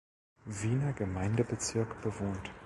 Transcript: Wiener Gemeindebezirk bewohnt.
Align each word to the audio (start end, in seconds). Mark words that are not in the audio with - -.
Wiener 0.47 0.93
Gemeindebezirk 0.93 2.01
bewohnt. 2.01 2.49